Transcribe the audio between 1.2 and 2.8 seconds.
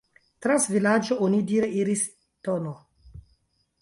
onidire iris tn.